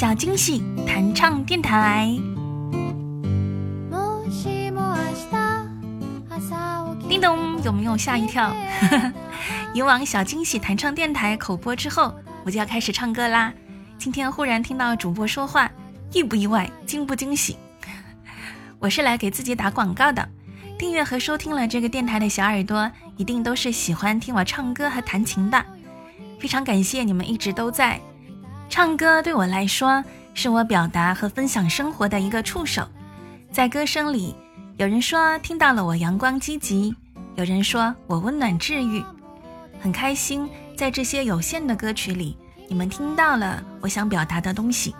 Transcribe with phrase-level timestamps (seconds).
[0.00, 2.08] 小惊喜弹唱电台。
[7.06, 8.50] 叮咚，有没有吓一跳？
[9.74, 12.14] 以往小惊喜弹唱电台口播之后，
[12.46, 13.52] 我就要开始唱歌啦。
[13.98, 15.70] 今天忽然听到主播说话，
[16.14, 16.70] 意不意外？
[16.86, 17.58] 惊不惊喜？
[18.78, 20.26] 我是来给自己打广告的。
[20.78, 25.62] 订阅和收听了这个电台的小耳朵，一定都是喜欢听我唱歌和弹琴的。
[26.38, 28.00] 非常感谢你们一直都在。
[28.70, 30.02] 唱歌对我来说，
[30.32, 32.86] 是我表达和分享生活的一个触手。
[33.50, 34.32] 在歌声里，
[34.76, 36.94] 有人说听到了我阳光积极，
[37.34, 39.04] 有人说我温暖治愈。
[39.80, 42.38] 很开心，在这些有限的歌曲里，
[42.68, 44.94] 你们听到了我想表达的东西。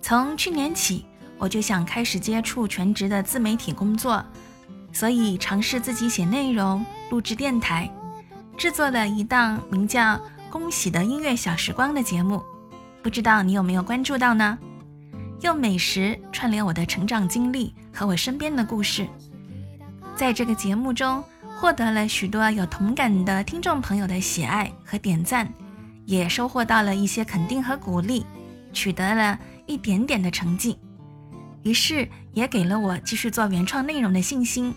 [0.00, 1.04] 从去年起，
[1.36, 4.24] 我就想开始接触全职的自媒体工作，
[4.90, 7.90] 所以尝试自己写内容、录制电台，
[8.56, 10.00] 制作了一档名叫
[10.56, 12.42] 《恭喜的音乐小时光》的节目。
[13.02, 14.58] 不知道你有没有关注到呢？
[15.42, 19.06] 用美食串联我的成长经历和我身边的故事，
[20.14, 21.22] 在这个节目中。
[21.58, 25.50] 获得了许多有同感的听众朋友的喜爱和点赞，
[26.04, 28.26] 也收获到了一些肯定和鼓励，
[28.74, 30.78] 取得了一点点的成绩，
[31.62, 34.74] 于是也给了我继续做原创内容的信心。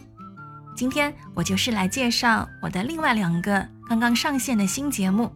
[0.73, 5.29] 今天我就是来介绍我的另外两个刚刚上线的新节目，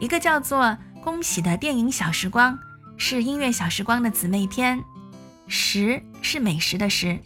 [0.00, 0.60] 一个叫做
[1.02, 2.54] 《恭喜的电影小时光》，
[2.96, 4.80] 是音乐小时光的姊妹篇，
[5.48, 7.18] 食是美食的食，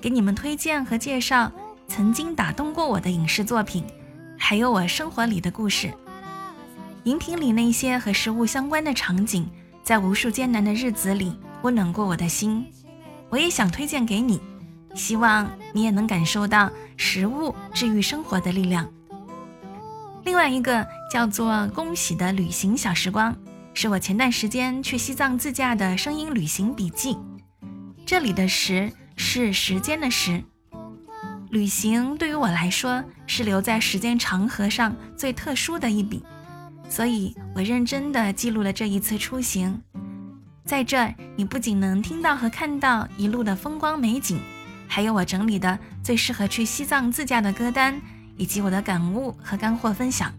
[0.00, 1.50] 给你们推荐和介绍。
[1.88, 3.84] 曾经打动过我的影视作品，
[4.36, 5.88] 还有我生活里的故事。
[7.04, 9.48] 荧屏里那些和食物相关的场景，
[9.84, 12.66] 在无数艰难的日子里温暖过我的心。
[13.28, 14.40] 我也想推荐给你，
[14.96, 18.84] 希望你也能感受到食物治愈生活的力量。
[20.26, 23.32] 另外一个叫做《恭喜的旅行小时光》，
[23.74, 27.16] 是我前段时间去西藏自驾的声音旅行笔记。
[28.04, 30.42] 这里的“时”是时间的“时”。
[31.50, 36.24] 旅行对于我来说是留在时间长河上最特殊的一笔，
[36.88, 39.80] 所以我认真地记录了这一次出行。
[40.64, 44.40] 在这儿，你不仅能听到和看到一路的风光美景，
[44.88, 48.02] 还有我整理的最适合去西藏自驾的歌单，
[48.36, 50.32] 以及我的感悟和干货分享。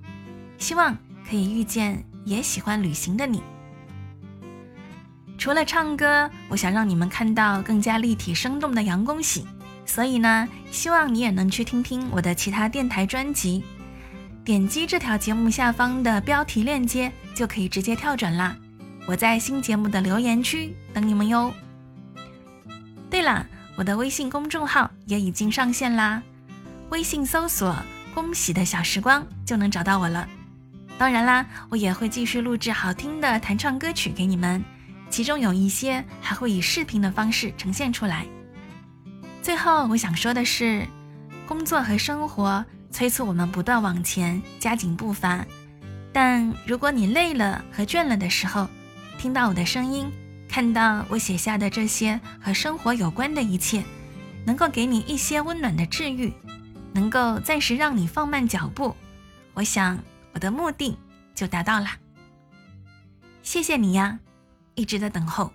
[0.58, 0.98] 希望
[1.30, 3.44] 可以遇见也喜欢旅行的你。
[5.38, 9.46] 除了唱歌，我想让你们看到更加立体生动的杨恭喜。
[9.86, 13.64] 所以呢，希望你也能去听听我的其他电台专辑，
[14.44, 18.58] 点击这条节目下方的标题链接，就可以直接跳转啦。
[19.06, 21.54] 我在新节目的留言区等你们哟。
[23.10, 23.48] 对了，
[23.78, 26.22] 我的微信公众号也已经上线啦，
[26.90, 27.76] 微信搜索
[28.16, 30.28] “恭喜的小时光”就能找到我了。
[30.98, 34.64] 当然啦，我也会继续录制好听的弹唱歌曲给你们，
[35.10, 38.26] 其中有一些还会以视频的方式呈现出来。
[39.42, 40.88] 最后，我想说的是，
[41.46, 45.46] 工作和生活催促我们不断往前，加紧步伐。
[46.14, 48.68] 但如果你累了和倦了的时候，
[49.20, 50.10] 听到我的声音，
[50.50, 53.84] 看到我写下的这些和生活有关的一切，
[54.46, 56.34] 能够给你一些温暖的治愈，
[56.98, 58.96] 能够暂时让你放慢脚步，
[59.54, 60.00] 我想
[60.34, 60.98] 我的目的
[61.36, 61.86] 就达到了。
[63.44, 64.18] 谢谢你呀，
[64.74, 65.54] 一直在等候。